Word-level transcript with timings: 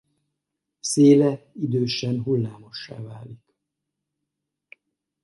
Széle 0.79 1.51
idősen 1.53 2.21
hullámossá 2.21 3.01
válik. 3.01 3.55